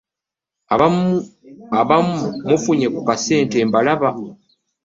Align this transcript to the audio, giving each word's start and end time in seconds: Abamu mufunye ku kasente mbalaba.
Abamu 1.81 2.15
mufunye 2.49 2.87
ku 2.93 2.99
kasente 3.07 3.57
mbalaba. 3.69 4.09